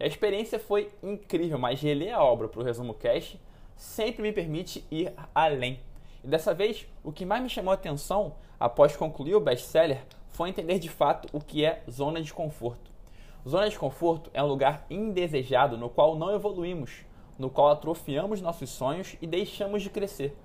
A 0.00 0.06
experiência 0.06 0.58
foi 0.58 0.90
incrível, 1.02 1.58
mas 1.58 1.80
reler 1.80 2.14
a 2.14 2.22
obra 2.22 2.48
para 2.48 2.60
o 2.60 2.64
resumo 2.64 2.94
cast 2.94 3.40
sempre 3.76 4.22
me 4.22 4.32
permite 4.32 4.84
ir 4.90 5.12
além. 5.34 5.80
E 6.22 6.26
dessa 6.26 6.52
vez, 6.52 6.86
o 7.02 7.12
que 7.12 7.24
mais 7.24 7.42
me 7.42 7.48
chamou 7.48 7.70
a 7.70 7.74
atenção 7.74 8.34
após 8.58 8.96
concluir 8.96 9.34
o 9.34 9.40
best-seller 9.40 10.02
foi 10.30 10.48
entender 10.48 10.78
de 10.78 10.88
fato 10.88 11.28
o 11.32 11.40
que 11.40 11.64
é 11.64 11.82
zona 11.90 12.20
de 12.20 12.32
conforto. 12.32 12.90
Zona 13.48 13.68
de 13.68 13.78
conforto 13.78 14.30
é 14.34 14.42
um 14.42 14.46
lugar 14.46 14.84
indesejado 14.90 15.78
no 15.78 15.88
qual 15.88 16.16
não 16.16 16.34
evoluímos, 16.34 17.04
no 17.38 17.48
qual 17.48 17.70
atrofiamos 17.70 18.40
nossos 18.40 18.70
sonhos 18.70 19.16
e 19.22 19.26
deixamos 19.26 19.82
de 19.82 19.90
crescer. 19.90 20.36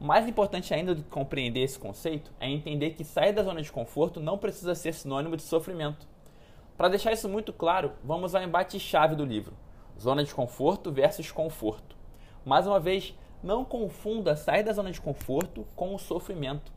Mais 0.00 0.28
importante 0.28 0.74
ainda 0.74 0.94
que 0.94 1.02
compreender 1.02 1.60
esse 1.60 1.78
conceito 1.78 2.32
é 2.40 2.48
entender 2.48 2.90
que 2.90 3.04
sair 3.04 3.32
da 3.32 3.42
zona 3.42 3.62
de 3.62 3.70
conforto 3.70 4.20
não 4.20 4.36
precisa 4.36 4.74
ser 4.74 4.92
sinônimo 4.92 5.36
de 5.36 5.42
sofrimento. 5.42 6.06
Para 6.76 6.88
deixar 6.88 7.12
isso 7.12 7.28
muito 7.28 7.52
claro, 7.52 7.92
vamos 8.02 8.34
ao 8.34 8.42
embate-chave 8.42 9.14
do 9.14 9.24
livro: 9.24 9.54
zona 9.98 10.24
de 10.24 10.34
conforto 10.34 10.90
versus 10.90 11.30
conforto. 11.30 11.96
Mais 12.44 12.66
uma 12.66 12.80
vez, 12.80 13.14
não 13.42 13.64
confunda 13.64 14.36
sair 14.36 14.62
da 14.62 14.72
zona 14.72 14.90
de 14.90 15.00
conforto 15.00 15.66
com 15.76 15.94
o 15.94 15.98
sofrimento. 15.98 16.72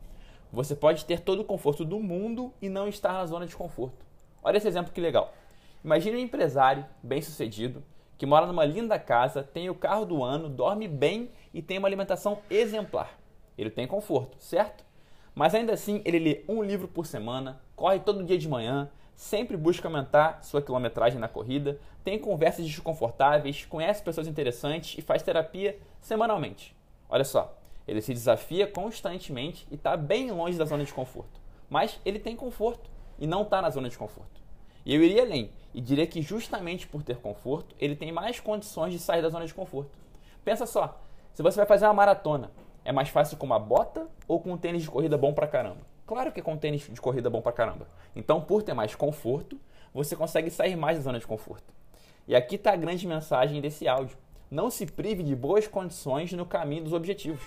Você 0.52 0.74
pode 0.74 1.04
ter 1.04 1.20
todo 1.20 1.40
o 1.40 1.44
conforto 1.44 1.84
do 1.84 1.98
mundo 1.98 2.52
e 2.62 2.68
não 2.68 2.88
estar 2.88 3.12
na 3.12 3.26
zona 3.26 3.46
de 3.46 3.56
conforto. 3.56 4.06
Olha 4.42 4.56
esse 4.56 4.68
exemplo 4.68 4.92
que 4.92 5.00
legal. 5.00 5.34
Imagine 5.84 6.16
um 6.16 6.20
empresário 6.20 6.86
bem-sucedido 7.02 7.82
que 8.18 8.26
mora 8.26 8.46
numa 8.46 8.64
linda 8.64 8.98
casa, 8.98 9.44
tem 9.44 9.70
o 9.70 9.74
carro 9.74 10.04
do 10.04 10.24
ano, 10.24 10.48
dorme 10.48 10.88
bem 10.88 11.30
e 11.54 11.62
tem 11.62 11.78
uma 11.78 11.86
alimentação 11.86 12.40
exemplar. 12.50 13.16
Ele 13.56 13.70
tem 13.70 13.86
conforto, 13.86 14.36
certo? 14.40 14.84
Mas 15.34 15.54
ainda 15.54 15.72
assim, 15.72 16.02
ele 16.04 16.18
lê 16.18 16.44
um 16.48 16.60
livro 16.60 16.88
por 16.88 17.06
semana, 17.06 17.60
corre 17.76 18.00
todo 18.00 18.24
dia 18.24 18.36
de 18.36 18.48
manhã, 18.48 18.90
sempre 19.14 19.56
busca 19.56 19.86
aumentar 19.86 20.42
sua 20.42 20.60
quilometragem 20.60 21.20
na 21.20 21.28
corrida, 21.28 21.78
tem 22.02 22.18
conversas 22.18 22.66
desconfortáveis, 22.66 23.64
conhece 23.64 24.02
pessoas 24.02 24.26
interessantes 24.26 24.98
e 24.98 25.02
faz 25.02 25.22
terapia 25.22 25.78
semanalmente. 26.00 26.76
Olha 27.08 27.24
só, 27.24 27.56
ele 27.86 28.02
se 28.02 28.12
desafia 28.12 28.66
constantemente 28.66 29.64
e 29.70 29.76
está 29.76 29.96
bem 29.96 30.30
longe 30.32 30.58
da 30.58 30.64
zona 30.64 30.84
de 30.84 30.92
conforto. 30.92 31.40
Mas 31.70 32.00
ele 32.04 32.18
tem 32.18 32.34
conforto 32.34 32.90
e 33.16 33.26
não 33.26 33.42
está 33.42 33.62
na 33.62 33.70
zona 33.70 33.88
de 33.88 33.96
conforto. 33.96 34.40
E 34.84 34.94
eu 34.94 35.02
iria 35.02 35.22
além 35.22 35.50
e 35.74 35.80
diria 35.80 36.06
que 36.06 36.22
justamente 36.22 36.86
por 36.86 37.02
ter 37.02 37.16
conforto, 37.18 37.74
ele 37.78 37.94
tem 37.94 38.10
mais 38.10 38.40
condições 38.40 38.92
de 38.92 38.98
sair 38.98 39.22
da 39.22 39.28
zona 39.28 39.46
de 39.46 39.54
conforto. 39.54 39.90
Pensa 40.44 40.66
só, 40.66 41.00
se 41.34 41.42
você 41.42 41.56
vai 41.56 41.66
fazer 41.66 41.86
uma 41.86 41.94
maratona, 41.94 42.50
é 42.84 42.92
mais 42.92 43.08
fácil 43.08 43.36
com 43.36 43.46
uma 43.46 43.58
bota 43.58 44.08
ou 44.26 44.40
com 44.40 44.52
um 44.52 44.56
tênis 44.56 44.82
de 44.82 44.90
corrida 44.90 45.18
bom 45.18 45.32
pra 45.34 45.46
caramba? 45.46 45.80
Claro 46.06 46.32
que 46.32 46.40
é 46.40 46.42
com 46.42 46.54
um 46.54 46.58
tênis 46.58 46.88
de 46.90 47.00
corrida 47.00 47.28
bom 47.28 47.42
pra 47.42 47.52
caramba. 47.52 47.86
Então, 48.16 48.40
por 48.40 48.62
ter 48.62 48.72
mais 48.72 48.94
conforto, 48.94 49.60
você 49.92 50.16
consegue 50.16 50.50
sair 50.50 50.74
mais 50.74 50.96
da 50.96 51.04
zona 51.04 51.18
de 51.18 51.26
conforto. 51.26 51.72
E 52.26 52.34
aqui 52.34 52.54
está 52.56 52.72
a 52.72 52.76
grande 52.76 53.06
mensagem 53.06 53.60
desse 53.60 53.86
áudio. 53.86 54.16
Não 54.50 54.70
se 54.70 54.86
prive 54.86 55.22
de 55.22 55.36
boas 55.36 55.66
condições 55.66 56.32
no 56.32 56.46
caminho 56.46 56.84
dos 56.84 56.92
objetivos. 56.94 57.42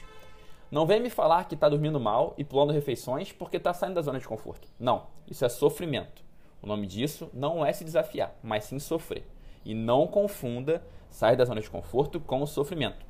Não 0.69 0.85
vem 0.85 1.01
me 1.01 1.09
falar 1.09 1.45
que 1.45 1.56
está 1.56 1.67
dormindo 1.67 2.00
mal 2.00 2.33
e 2.38 2.44
pulando 2.44 2.72
refeições 2.72 3.31
porque 3.31 3.57
está 3.57 3.73
saindo 3.73 3.95
da 3.95 4.01
zona 4.01 4.19
de 4.19 4.27
conforto. 4.27 4.67
Não, 4.79 5.07
isso 5.27 5.44
é 5.44 5.50
sofrimento. 5.50 6.23
O 6.61 6.67
nome 6.67 6.85
disso 6.85 7.29
não 7.33 7.66
é 7.66 7.73
se 7.73 7.83
desafiar, 7.83 8.35
mas 8.44 8.66
sim 8.66 8.77
sofrer. 8.77 9.25
E 9.66 9.73
não 9.73 10.05
confunda 10.05 10.83
sair 11.09 11.35
da 11.35 11.45
zona 11.45 11.61
de 11.61 11.69
conforto 11.69 12.19
com 12.19 12.41
o 12.41 12.47
sofrimento. 12.47 13.05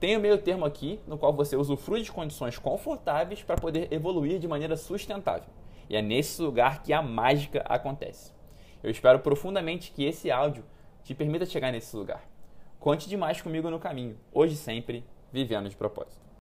Tem 0.00 0.16
o 0.16 0.20
meio 0.20 0.38
termo 0.38 0.64
aqui, 0.64 1.00
no 1.06 1.16
qual 1.16 1.32
você 1.32 1.56
usufrui 1.56 2.02
de 2.02 2.12
condições 2.12 2.58
confortáveis 2.58 3.42
para 3.42 3.56
poder 3.56 3.92
evoluir 3.92 4.38
de 4.38 4.48
maneira 4.48 4.76
sustentável. 4.76 5.48
E 5.88 5.96
é 5.96 6.02
nesse 6.02 6.42
lugar 6.42 6.82
que 6.82 6.92
a 6.92 7.00
mágica 7.00 7.64
acontece. 7.66 8.32
Eu 8.82 8.90
espero 8.90 9.20
profundamente 9.20 9.92
que 9.92 10.04
esse 10.04 10.30
áudio 10.30 10.64
te 11.02 11.14
permita 11.14 11.46
chegar 11.46 11.72
nesse 11.72 11.96
lugar. 11.96 12.22
Conte 12.78 13.08
demais 13.08 13.40
comigo 13.40 13.70
no 13.70 13.78
caminho, 13.78 14.18
hoje 14.32 14.56
sempre, 14.56 15.04
vivendo 15.32 15.68
de 15.68 15.76
propósito. 15.76 16.26